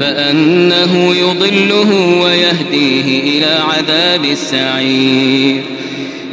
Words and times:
فأنه 0.00 1.14
يضله 1.14 2.20
ويهديه 2.22 3.38
إلى 3.38 3.58
عذاب 3.68 4.24
السعير. 4.24 5.62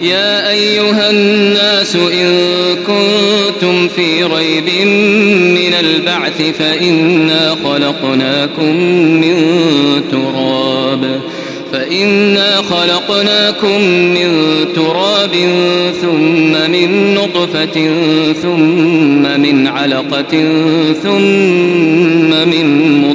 يا 0.02 0.50
أيها 0.52 1.10
الناس 1.10 1.96
إن 1.96 2.30
كنتم 2.76 3.88
في 3.88 4.24
ريب 4.24 4.88
من 5.40 5.74
البعث 5.80 6.42
فإنا 6.60 7.56
خلقناكم 7.64 8.76
من 9.22 9.36
تراب. 10.12 11.22
فإنا 11.76 12.62
خلقناكم 12.62 13.82
من 13.90 14.30
تراب 14.76 15.32
ثم 16.02 16.72
من 16.72 17.14
نطفة 17.14 17.90
ثم 18.42 19.42
من 19.42 19.68
علقة 19.68 20.32
ثم 21.04 22.30
من 22.50 22.92
مضغة 23.02 23.15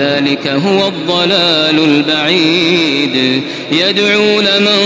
ذلك 0.00 0.46
هو 0.46 0.88
الضلال 0.88 1.78
البعيد. 1.84 3.42
يدعو 3.72 4.40
لمن 4.40 4.78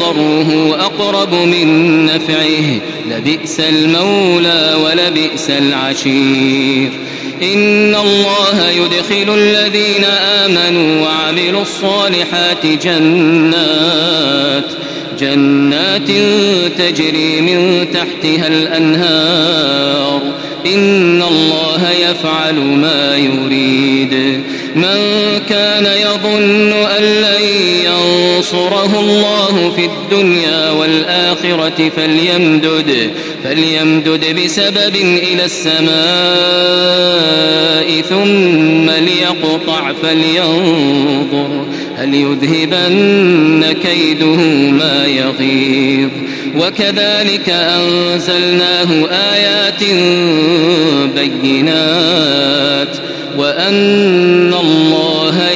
ضره 0.00 0.76
أقرب 0.80 1.34
من 1.34 2.06
نفعه. 2.06 2.80
لبئس 3.10 3.60
المولى 3.60 4.74
ولبئس 4.84 5.50
العشير. 5.50 6.90
إن 7.42 7.94
الله 7.94 8.70
يدخل 8.70 9.34
الذين 9.34 10.04
آمنوا 10.04 11.06
وعملوا 11.06 11.62
الصالحات 11.62 12.66
جنات 12.66 14.64
جنات 15.20 16.08
تجري 16.78 17.40
من 17.40 17.86
تحتها 17.94 18.46
الأنهار. 18.46 20.22
إن 20.66 21.22
الله 21.22 21.90
يفعل 21.90 22.54
ما 22.54 23.16
يريد. 23.16 24.25
من 24.86 25.00
كان 25.48 25.86
يظن 25.86 26.72
أن 26.72 27.02
لن 27.02 27.42
ينصره 27.84 29.00
الله 29.00 29.72
في 29.76 29.84
الدنيا 29.84 30.70
والآخرة 30.70 31.90
فليمدد 31.96 33.10
فليمدد 33.44 34.40
بسبب 34.44 34.96
إلى 34.96 35.44
السماء 35.44 35.86
ثم 38.02 38.90
ليقطع 38.90 39.92
فلينظر 40.02 41.66
هل 41.96 42.14
يذهبن 42.14 43.72
كيده 43.82 44.36
ما 44.70 45.06
يغيظ. 45.06 46.10
وكذلك 46.58 47.48
أنزلناه 47.48 49.08
آيات 49.10 49.84
بينات 51.14 52.96
وأن 53.38 54.45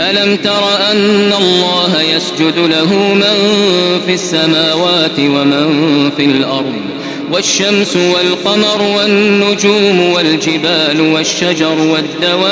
ألم 0.00 0.36
تر 0.36 0.90
أن 0.90 1.32
الله 1.40 2.02
يسجد 2.02 2.58
له 2.58 3.14
من 3.14 3.36
في 4.06 4.14
السماوات 4.14 5.18
ومن 5.18 6.10
في 6.16 6.24
الأرض 6.24 6.96
والشمس 7.32 7.96
والقمر 7.96 8.82
والنجوم 8.82 10.00
والجبال 10.00 11.00
والشجر 11.00 11.78
والدواب 11.78 12.46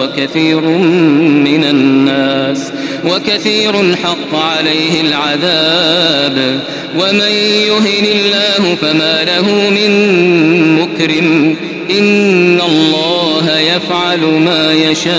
وكثير 0.00 0.60
من 0.60 1.64
الناس 1.64 2.72
وكثير 3.04 3.96
حق 3.96 4.34
عليه 4.34 5.00
العذاب 5.00 6.60
ومن 6.98 7.32
يهن 7.66 8.04
الله 8.04 8.74
فما 8.74 9.24
له 9.24 9.70
من 9.70 9.90
مكرم 10.80 11.56
إن 11.90 12.60
الله 12.60 13.05
يفعل 13.76 14.20
ما 14.20 14.72
يشاء. 14.72 15.16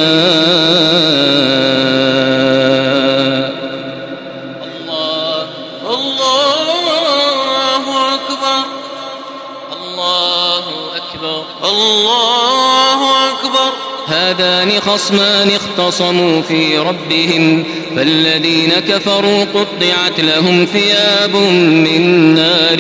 هذان 14.07 14.79
خصمان 14.79 15.49
اختصموا 15.49 16.41
في 16.41 16.77
ربهم. 16.77 17.63
فالذين 17.95 18.69
كفروا 18.69 19.43
قطعت 19.43 20.19
لهم 20.19 20.65
ثياب 20.65 21.35
من 21.35 22.33
نار 22.35 22.79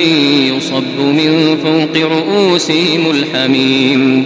يصب 0.57 0.99
من 0.99 1.57
فوق 1.63 2.03
رؤوسهم 2.11 3.11
الحميم. 3.11 4.25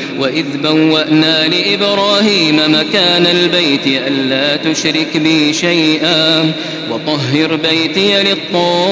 وإذ 0.21 0.45
بوأنا 0.63 1.47
لإبراهيم 1.47 2.55
مكان 2.55 3.25
البيت 3.25 3.87
ألا 3.87 4.55
تشرك 4.55 5.17
بي 5.17 5.53
شيئا 5.53 6.53
وطهر 6.91 7.55
بيتي 7.55 8.23
للطائفين 8.23 8.83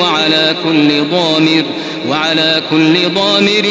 وعلى 0.00 0.56
كل 0.64 1.04
ضامر 1.10 1.64
وعلى 2.08 2.62
كل 2.70 3.08
ضامر 3.14 3.64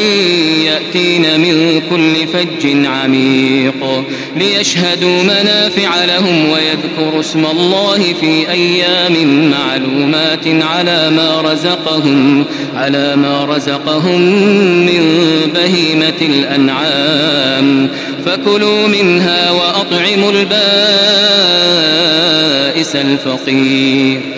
يأتين 0.64 1.40
من 1.40 1.82
كل 1.90 2.26
فج 2.26 2.86
عميق. 2.86 4.04
ليشهدوا 4.36 5.22
منافع 5.22 6.04
لهم 6.04 6.50
ويذكروا 6.50 7.20
اسم 7.20 7.46
الله 7.46 8.14
في 8.20 8.50
أيام 8.50 9.50
معلومات 9.50 10.46
على 10.46 11.10
ما 11.10 11.40
رزقهم 11.40 12.44
على 12.76 13.16
ما 13.16 13.44
رزقهم 13.44 14.20
من 14.86 15.20
بهيمة 15.54 16.20
الأنعام. 16.22 17.88
فكلوا 18.26 18.88
منها 18.88 19.50
وأطعموا 19.50 20.32
البائس 20.32 20.58
الفقير. 22.96 24.37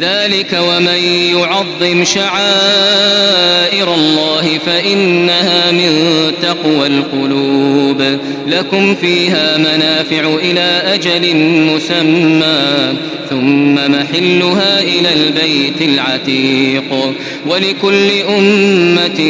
ذلك 0.00 0.58
ومن 0.68 1.00
يعظم 1.38 2.04
شعائر 2.04 3.94
الله 3.94 4.58
فإنها 4.66 5.70
من 5.70 5.92
تقوى 6.42 6.86
القلوب. 6.86 8.18
لكم 8.46 8.94
فيها 8.94 9.58
منافع 9.58 10.34
إلى 10.42 10.82
أجل 10.94 11.36
مسمى 11.36 12.94
ثم 13.30 13.74
محلها 13.74 14.80
إلى 14.82 15.12
البيت 15.12 15.82
العتيق. 15.82 17.14
ولكل 17.46 18.10
أمة 18.38 19.20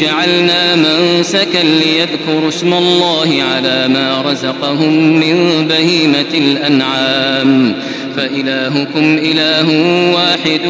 جعلنا 0.00 0.76
منسكا 0.76 1.58
ليذكروا 1.58 2.48
اسم 2.48 2.72
الله 2.74 3.42
على 3.42 3.88
ما 3.88 4.22
رزقهم 4.22 5.20
من 5.20 5.66
بهيمة 5.68 6.34
الأنعام. 6.34 7.74
فإلهكم 8.16 9.18
إله 9.22 9.68
واحد 10.14 10.60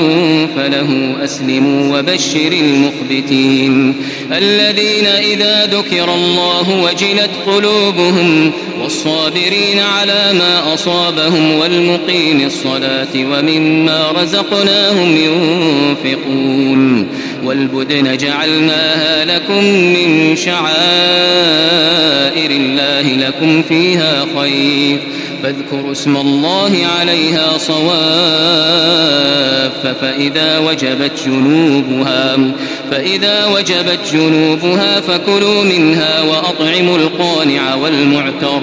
فله 0.56 1.16
أسلموا 1.24 1.98
وبشر 1.98 2.52
المخبتين. 2.52 3.94
الذين 4.32 5.06
إذا 5.06 5.66
ذكر 5.66 6.14
الله 6.14 6.82
وجلت 6.84 7.30
قلوبهم 7.46 8.52
والصابرين 8.82 9.78
على 9.78 10.32
ما 10.32 10.74
أصابهم 10.74 11.54
والمقيم 11.54 12.46
الصلاة 12.46 13.14
ومما 13.16 14.12
رزقناهم 14.12 15.16
ينفقون. 15.16 17.06
والبدن 17.44 18.16
جعلناها 18.16 19.24
لكم 19.24 19.64
من 19.64 20.36
شعائر 20.36 20.70
الله 22.50 23.26
لكم 23.28 23.62
فيها 23.62 24.26
خير. 24.38 24.98
فاذكروا 25.42 25.92
اسم 25.92 26.16
الله 26.16 26.86
عليها 27.00 27.58
صواف 27.58 28.00
فإذا 30.00 30.58
وجبت 30.58 31.12
جنوبها 31.26 32.38
فإذا 32.90 33.46
وجبت 33.46 33.98
جنوبها 34.12 35.00
فكلوا 35.00 35.64
منها 35.64 36.20
وأطعموا 36.20 36.96
القانع 36.96 37.74
والمعتر. 37.74 38.62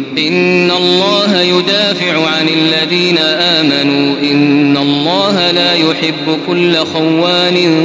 إن 0.17 0.71
الله 0.71 1.41
يدافع 1.41 2.27
عن 2.27 2.47
الذين 2.49 3.17
آمنوا. 3.17 4.15
إن 4.31 4.77
الله 4.77 5.51
لا 5.51 5.73
يحب 5.73 6.39
كل 6.47 6.75
خوان 6.75 7.83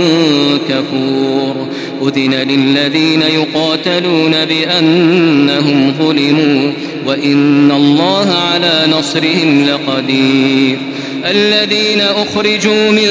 كفور. 0.69 1.69
أذن 2.03 2.35
للذين 2.35 3.23
يقاتلون 3.23 4.45
بأنهم 4.45 5.95
ظلموا. 5.99 6.73
وإن 7.07 7.71
الله 7.71 8.33
على 8.53 8.85
نصرهم 8.99 9.67
لقدير. 9.67 10.79
الذين 11.25 12.01
أخرجوا 12.01 12.91
من 12.91 13.09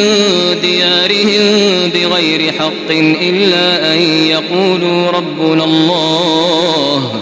ديارهم 0.61 1.41
بغير 1.93 2.51
حق 2.51 2.91
إلا 3.21 3.93
أن 3.93 4.01
يقولوا 4.01 5.11
ربنا 5.11 5.63
الله. 5.63 7.21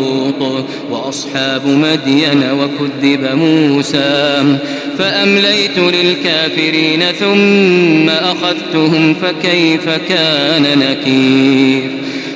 وأصحاب 0.91 1.67
مدين 1.67 2.43
وكذب 2.51 3.35
موسى 3.35 4.57
فأمليت 4.97 5.77
للكافرين 5.77 7.03
ثم 7.19 8.09
أخذتهم 8.09 9.13
فكيف 9.13 9.89
كان 9.89 10.79
نكير 10.79 12.00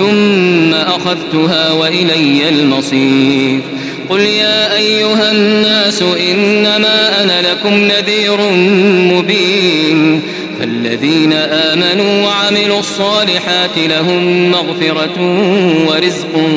ثم 0.00 0.74
أخذتها 0.74 1.72
وإلي 1.72 2.48
المصير. 2.48 3.60
قل 4.08 4.20
يا 4.20 4.76
أيها 4.76 5.32
الناس 5.32 6.02
إنما 6.02 7.22
أنا 7.22 7.52
لكم 7.52 7.74
نذير 7.74 8.40
مبين. 9.14 10.22
فالذين 10.60 11.32
آمنوا 11.32 12.26
وعملوا 12.26 12.78
الصالحات 12.78 13.78
لهم 13.78 14.50
مغفرة 14.50 15.20
ورزق 15.88 16.48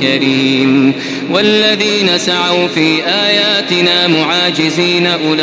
كريم. 0.00 0.92
والذين 1.30 2.18
سعوا 2.18 2.68
في 2.68 3.04
آياتنا 3.06 4.06
معاجزين 4.06 5.06
أولئك 5.06 5.40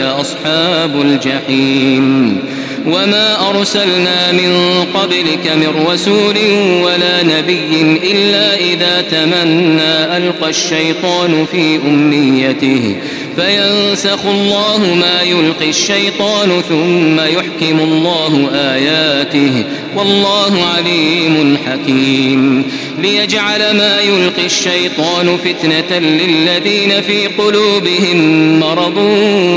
أصحاب 0.00 1.00
الجحيم. 1.00 2.38
وما 2.86 3.50
أرسلنا 3.50 4.32
من 4.32 4.84
قبلك 4.94 5.52
من 5.56 5.86
رسول 5.86 6.36
ولا 6.82 7.22
نبي 7.22 7.98
إلا 8.12 8.56
إذا 8.56 9.02
تمنى 9.02 10.16
ألقى 10.16 10.50
الشيطان 10.50 11.46
في 11.52 11.76
أمنيته 11.76 12.96
فينسخ 13.36 14.26
الله 14.26 14.94
ما 14.94 15.22
يلقي 15.22 15.70
الشيطان 15.70 16.62
ثم 16.68 17.20
يحكم 17.20 17.80
الله 17.80 18.50
آياته 18.54 19.64
والله 19.96 20.64
عليم 20.64 21.58
حكيم 21.66 22.64
ليجعل 22.98 23.76
ما 23.76 24.00
يلقي 24.00 24.46
الشيطان 24.46 25.36
فتنة 25.36 25.98
للذين 25.98 27.00
في 27.00 27.26
قلوبهم 27.26 28.60
مرض 28.60 28.96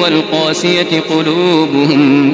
والقاسية 0.04 1.04
قلوبهم 1.10 2.34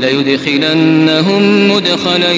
ليدخلنهم 0.00 1.70
مدخلا 1.70 2.32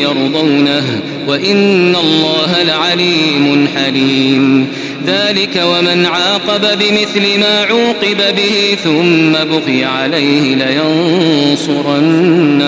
يرضونه 0.00 1.00
وإن 1.28 1.96
الله 1.96 2.62
لعليم 2.62 3.68
حليم. 3.76 4.66
ذلك 5.06 5.62
ومن 5.64 6.06
عاقب 6.06 6.60
بمثل 6.60 7.40
ما 7.40 7.64
عوقب 7.64 8.36
به 8.36 8.76
ثم 8.84 9.32
بغي 9.32 9.84
عليه 9.84 10.54
لينصرنه 10.54 11.90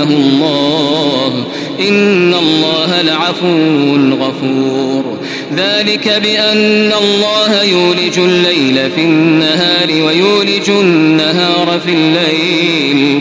الله. 0.03 1.47
إن 1.89 2.35
الله 2.35 3.03
لعفو 3.03 3.97
غفور. 4.21 5.19
ذلك 5.57 6.09
بأن 6.23 6.93
الله 6.93 7.63
يولج 7.63 8.19
الليل 8.19 8.91
في 8.91 9.01
النهار 9.01 9.89
ويولج 9.91 10.71
النهار 10.71 11.81
في 11.87 11.93
الليل. 11.93 13.21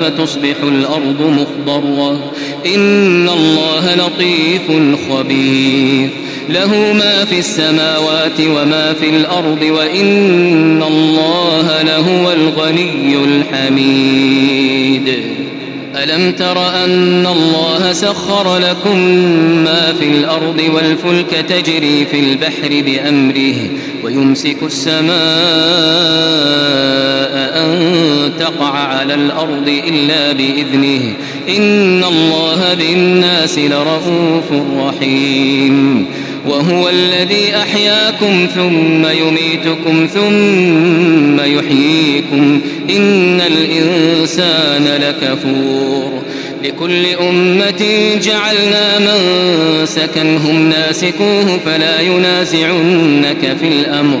فتصبح 0.00 0.56
الأرض 0.62 1.22
مخضرة. 1.22 2.32
إن 2.74 3.28
الله 3.28 3.94
لطيف 3.94 4.72
خبير. 5.10 6.08
له 6.48 6.92
ما 6.92 7.24
في 7.24 7.38
السماوات 7.38 8.40
وما 8.40 8.92
في 8.92 9.08
الأرض 9.08 9.62
وإن 9.62 10.82
الله 10.82 11.82
لهو 11.82 12.32
الغني 12.32 13.16
الحميد. 13.24 15.14
ألم 15.96 16.32
تر 16.32 16.84
أن 16.84 17.26
الله 17.26 17.92
سخر 17.92 18.58
لكم 18.58 18.98
ما 19.64 19.92
في 19.98 20.04
الأرض 20.04 20.62
والفلك 20.74 21.30
تجري 21.48 22.06
في 22.10 22.20
البحر 22.20 22.68
بأمره 22.68 23.56
ويمسك 24.04 24.56
السماء 24.62 25.08
أن 27.64 28.07
تقع 28.48 28.78
على 28.78 29.14
الأرض 29.14 29.80
إلا 29.88 30.32
بإذنه. 30.32 31.00
إن 31.48 32.04
الله 32.04 32.74
بالناس 32.74 33.58
لرؤوف 33.58 34.52
رحيم. 34.78 36.06
وهو 36.48 36.88
الذي 36.88 37.56
أحياكم 37.56 38.46
ثم 38.54 39.06
يميتكم 39.06 40.06
ثم 40.14 41.40
يحييكم. 41.40 42.60
إن 42.90 43.40
الإنسان 43.40 44.84
لكفور. 45.02 46.22
لكل 46.64 47.06
أمة 47.06 48.14
جعلنا 48.22 48.98
من 48.98 49.18
سكنهم 49.86 50.68
ناسكوه 50.68 51.58
فلا 51.64 52.00
ينازعنك 52.00 53.56
في 53.60 53.68
الأمر. 53.68 54.20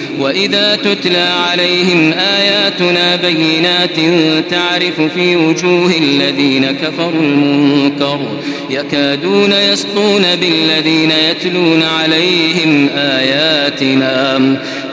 وإذا 0.19 0.75
تتلى 0.75 1.29
عليهم 1.51 2.13
آياتنا 2.13 3.15
بينات 3.15 3.95
تعرف 4.49 5.01
في 5.01 5.35
وجوه 5.35 5.93
الذين 6.01 6.71
كفروا 6.71 7.21
المنكر 7.21 8.19
يكادون 8.69 9.51
يسطون 9.51 10.21
بالذين 10.35 11.11
يتلون 11.11 11.83
عليهم 11.83 12.89
آياتنا 12.95 14.39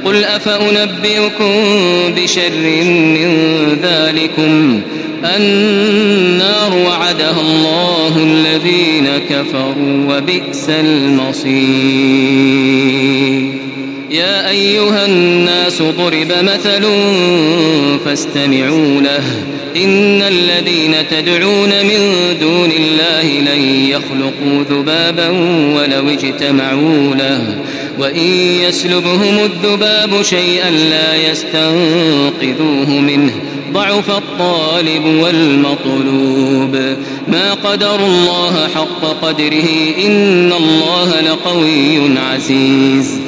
قل 0.05 0.25
أفأنبئكم 0.25 1.55
بشر 2.17 2.83
من 2.85 3.33
ذلكم 3.83 4.81
النار 5.37 6.75
وعدها 6.87 7.41
الله 7.41 8.17
الذين 8.17 9.09
كفروا 9.31 10.17
وبئس 10.17 10.69
المصير 10.69 11.59
يا 14.11 14.51
أيها 14.51 15.07
الناس 15.07 15.83
ضرب 15.83 16.33
مثل 16.43 16.87
فاستمعوا 18.05 19.01
له. 19.01 19.25
إن 19.77 20.23
الذين 20.23 21.09
تدعون 21.11 21.69
من 21.69 22.37
دون 22.41 22.71
الله 22.71 23.41
لن 23.41 23.61
يخلقوا 23.91 24.65
ذبابا 24.71 25.29
ولو 25.77 26.09
اجتمعوا 26.09 27.15
له. 27.15 27.59
وإن 27.99 28.27
يسلبهم 28.69 29.39
الذباب 29.39 30.23
شيئا 30.23 30.71
لا 30.71 31.31
يستنقذوه 31.31 32.91
منه. 32.91 33.33
ضعف 33.73 34.11
الطالب 34.11 35.05
والمطلوب. 35.05 36.97
ما 37.29 37.55
قدر 37.55 38.07
الله 38.07 38.69
حق 38.75 39.05
قدره 39.23 39.69
إن 40.07 40.53
الله 40.53 41.21
لقوي 41.21 42.19
عزيز. 42.19 43.28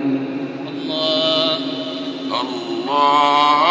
الله 3.11 3.70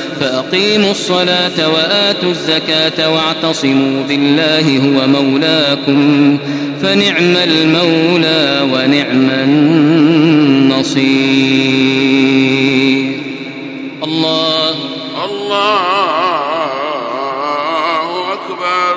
فأقيموا 0.21 0.91
الصلاة 0.91 1.69
وآتوا 1.69 2.29
الزكاة 2.29 3.09
واعتصموا 3.09 4.03
بالله 4.03 4.77
هو 4.77 5.07
مولاكم 5.07 6.37
فنعم 6.81 7.37
المولى 7.37 8.61
ونعم 8.73 9.29
النصير. 9.29 11.01
الله 14.03 14.75
الله 15.25 15.53
أكبر. 18.33 18.95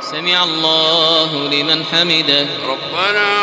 سمع 0.00 0.44
الله 0.44 1.48
لمن 1.48 1.84
حمده. 1.84 2.46
ربنا 2.68 3.39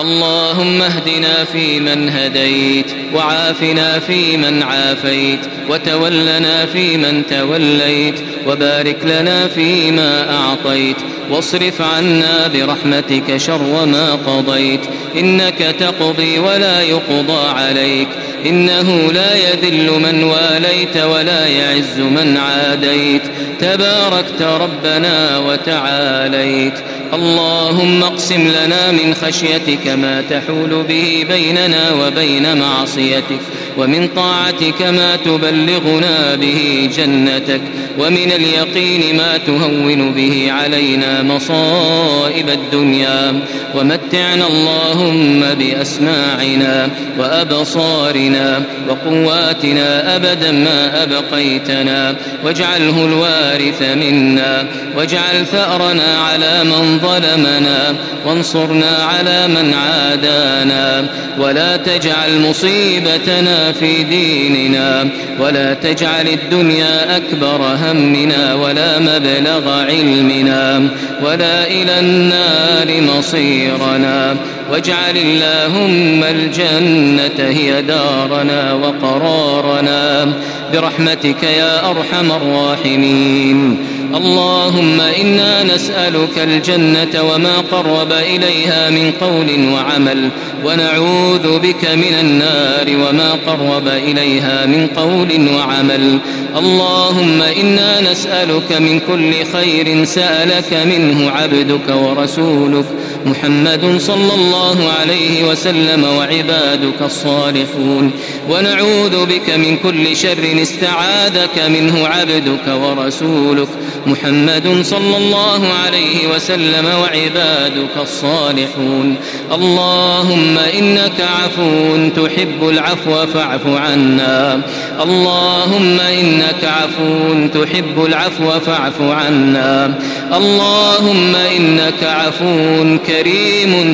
اللهم 0.00 0.82
اهدنا 0.82 1.44
فيمن 1.44 2.08
هديت 2.08 2.86
وعافنا 3.14 3.98
فيمن 3.98 4.62
عافيت 4.62 5.40
وتولنا 5.70 6.66
فيمن 6.66 7.26
توليت 7.26 8.14
وبارك 8.46 8.96
لنا 9.04 9.48
فيما 9.48 10.36
أعطيت 10.36 10.96
واصرف 11.30 11.82
عنا 11.82 12.48
برحمتك 12.48 13.36
شر 13.36 13.86
ما 13.86 14.12
قضيت 14.12 14.80
إنك 15.16 15.58
تقضي 15.80 16.38
ولا 16.38 16.82
يقضى 16.82 17.48
عليك 17.48 18.08
إنه 18.46 19.12
لا 19.12 19.34
يذل 19.36 19.90
من 19.90 20.24
واليت 20.24 20.96
ولا 20.96 21.46
يعز 21.46 21.98
من 21.98 22.36
عاديت 22.36 23.22
تباركت 23.60 24.42
ربنا 24.42 25.38
وتعاليت. 25.38 26.74
اللهم 27.14 28.02
اقسم 28.02 28.48
لنا 28.48 28.92
من 28.92 29.14
خشيتك 29.14 29.88
ما 29.88 30.22
تحول 30.30 30.82
به 30.88 31.26
بيننا 31.28 31.92
وبين 31.92 32.58
معصيتك. 32.58 33.40
ومن 33.76 34.08
طاعتك 34.08 34.82
ما 34.82 35.16
تبلغنا 35.16 36.34
به 36.34 36.90
جنتك 36.96 37.60
ومن 37.98 38.32
اليقين 38.32 39.16
ما 39.16 39.36
تهون 39.36 40.12
به 40.12 40.52
علينا 40.52 41.22
مصائب 41.22 42.48
الدنيا. 42.48 43.40
ومتعنا 43.74 44.46
اللهم 44.46 45.44
بأسماعنا 45.58 46.88
وأبصارنا 47.18 48.62
وقواتنا 48.88 50.16
أبدا 50.16 50.50
ما 50.52 51.02
أبقيتنا. 51.02 52.16
واجعله 52.44 53.04
الوارث 53.04 53.82
منا 53.82 54.66
واجعل 54.96 55.46
ثأرنا 55.46 56.18
على 56.18 56.64
من 56.64 56.98
ظلمنا 56.98 57.94
وانصرنا 58.26 58.96
على 58.96 59.46
من 59.48 59.74
عادانا. 59.74 61.06
ولا 61.38 61.76
تجعل 61.76 62.40
مصيبتنا 62.40 63.65
في 63.72 64.02
ديننا. 64.02 65.08
ولا 65.40 65.74
تجعل 65.74 66.28
الدنيا 66.28 67.16
أكبر 67.16 67.60
همنا 67.62 68.54
ولا 68.54 68.98
مبلغ 68.98 69.70
علمنا. 69.70 70.88
ولا 71.24 71.66
إلى 71.66 72.00
النار 72.00 73.16
مصيرنا. 73.18 74.36
واجعل 74.70 75.16
اللهم 75.16 76.24
الجنة 76.24 77.48
هي 77.48 77.82
دارنا 77.82 78.72
وقرارنا. 78.72 80.32
برحمتك 80.72 81.42
يا 81.42 81.90
أرحم 81.90 82.32
الراحمين. 82.32 83.78
اللهم 84.16 85.00
إنا 85.00 85.62
نسألك 85.62 86.38
الجنة 86.38 87.22
وما 87.22 87.56
قرب 87.56 88.12
إليها 88.12 88.90
من 88.90 89.12
قول 89.20 89.68
وعمل 89.72 90.30
ونعوذ 90.64 91.58
بك 91.58 91.84
من 91.84 92.14
النار 92.20 92.86
وما 92.88 93.32
قرب 93.46 93.88
إليها 93.88 94.66
من 94.66 94.86
قول 94.96 95.48
وعمل. 95.56 96.18
اللهم 96.56 97.42
إنا 97.42 98.00
نسألك 98.00 98.72
من 98.72 99.00
كل 99.00 99.32
خير 99.52 100.04
سألك 100.04 100.72
منه 100.72 101.30
عبدك 101.30 101.88
ورسولك. 101.88 102.84
محمد 103.26 103.98
صلى 103.98 104.34
الله 104.34 104.92
عليه 105.00 105.44
وسلم 105.44 106.04
وعبادك 106.04 107.02
الصالحون. 107.02 108.12
ونعوذ 108.50 109.26
بك 109.26 109.50
من 109.50 109.76
كل 109.76 110.16
شر 110.16 110.62
استعاذك 110.62 111.58
منه 111.68 112.06
عبدك 112.08 112.66
ورسولك. 112.68 113.68
محمد 114.06 114.82
صلى 114.82 115.16
الله 115.16 115.72
عليه 115.84 116.28
وسلم 116.34 116.86
وعبادك 116.86 117.94
الصالحون. 118.00 119.16
اللهم 119.52 120.58
إنك 120.58 121.20
عفو 121.20 121.96
تحب 122.16 122.68
العفو 122.68 123.26
فاعف 123.26 123.66
عنا. 123.66 124.60
اللهم 125.02 126.00
إنك 126.00 126.64
عفو 126.64 127.48
تحب 127.54 128.04
العفو 128.06 128.60
فاعف 128.60 129.00
عنا. 129.00 129.94
اللهم 130.36 131.36
إنك 131.36 132.02
عفو 132.02 132.98
كريم 133.06 133.15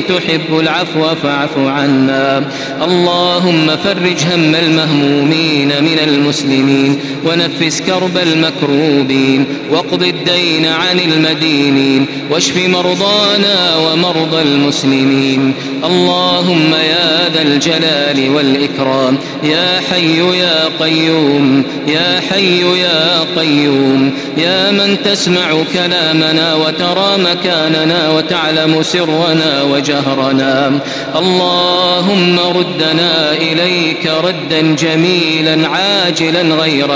تحب 0.09 0.59
العفو 0.59 1.15
فاعف 1.23 1.57
عنا. 1.57 2.43
اللهم 2.81 3.67
فرج 3.67 4.23
هم 4.33 4.55
المهمومين 4.55 5.67
من 5.67 5.99
المسلمين 6.03 6.99
ونفس 7.25 7.81
كرب 7.81 8.17
المكروبين 8.17 9.45
واقض 9.71 10.03
الدين 10.03 10.65
عن 10.65 10.99
المدينين 10.99 12.05
واشف 12.29 12.57
مرضانا 12.57 13.75
ومرضى 13.75 14.41
المسلمين. 14.41 15.53
اللهم 15.83 16.73
يا 16.73 17.29
ذا 17.33 17.41
الجلال 17.41 18.29
والإكرام 18.35 19.17
يا 19.43 19.81
حي 19.91 20.17
يا 20.39 20.69
قيوم 20.79 21.63
يا 21.87 22.21
حي 22.29 22.61
يا 22.81 23.19
قيوم 23.35 24.13
يا 24.37 24.71
من 24.71 25.03
تسمع 25.03 25.63
كلامنا 25.73 26.55
وترى 26.55 27.17
مكاننا 27.17 28.09
وتعلم 28.09 28.83
سرنا 28.83 29.63
وجهرنا. 29.63 30.79
اللهم 31.15 32.39
ردنا 32.39 33.31
إليك 33.31 34.11
ردا 34.23 34.75
جميلا 34.75 35.67
عاجلا 35.67 36.41
غير 36.41 36.87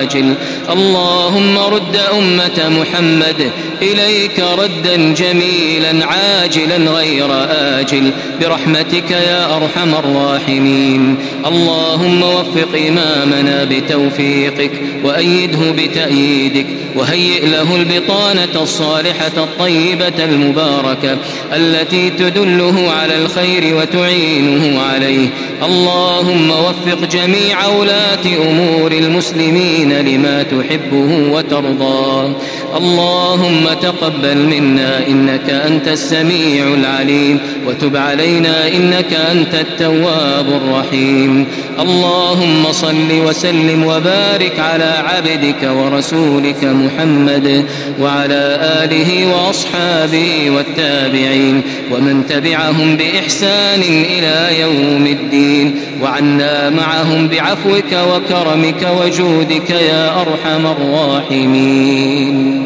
آجل. 0.00 0.34
اللهم 0.72 1.58
رد 1.58 1.96
أمة 2.18 2.68
محمد 2.68 3.50
إليك 3.82 4.44
ردا 4.58 5.14
جميلا 5.14 6.06
عاجلا 6.06 6.76
غير 6.90 7.28
آجل. 7.50 8.12
برحمتك 8.40 9.10
يا 9.10 9.56
أرحم 9.56 9.94
الراحمين. 9.94 11.16
اللهم 11.46 12.22
وفق 12.22 12.68
إمامنا 12.88 13.64
بتوفيقك 13.64 14.70
وأيده 15.04 15.70
بتأييدك 15.70 16.66
وهيئ 16.96 17.46
له 17.46 17.76
البطانة 17.76 18.62
الصالحة 18.62 19.32
الطيبة 19.36 20.24
المباركة 20.24 21.18
التي 21.52 22.10
تدله 22.10 22.90
على 22.90 23.18
الخير 23.18 23.76
وتعينه 23.76 24.80
عليه. 24.80 25.28
اللهم 25.62 26.50
وفق 26.50 27.08
جميع 27.12 27.66
ولاة 27.66 28.26
أمور 28.50 28.92
المسلمين 28.92 29.92
لما 29.92 30.42
تحبه 30.42 31.32
وترضاه 31.32 32.32
اللهم 32.76 33.68
تقبل 33.82 34.36
منا 34.36 35.08
إنك 35.08 35.50
أنت 35.50 35.88
السميع 35.88 36.74
العليم 36.74 37.38
وتب 37.66 37.96
علينا 37.96 38.68
إنك 38.68 39.12
أنت 39.12 39.54
التواب 39.54 40.46
الرحيم. 40.48 41.46
اللهم 41.80 42.72
صل 42.72 43.10
وسلم 43.10 43.84
وبارك 43.84 44.58
على 44.58 44.94
عبدك 45.06 45.70
ورسولك 45.70 46.64
محمد 46.64 47.64
وعلى 48.00 48.58
آله 48.84 49.26
وأصحابه 49.26 50.50
والتابعين 50.50 51.62
ومن 51.92 52.26
تبعهم 52.28 52.96
بإحسان 52.96 53.82
إلى 53.82 54.60
يوم 54.60 55.06
الدين. 55.06 55.74
وعنا 56.02 56.70
معهم 56.70 57.28
بعفوك 57.28 57.92
وكرمك 57.92 58.88
وجودك 59.00 59.70
يا 59.70 60.20
أرحم 60.20 60.66
الراحمين. 60.66 62.65